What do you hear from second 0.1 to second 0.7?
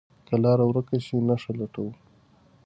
که لاره